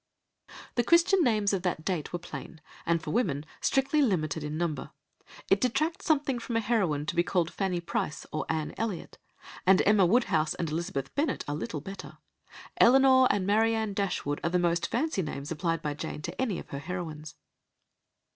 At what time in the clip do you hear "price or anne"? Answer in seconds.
7.79-8.73